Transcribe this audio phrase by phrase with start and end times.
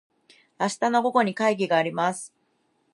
[0.59, 2.33] 明日の午後に会議があります。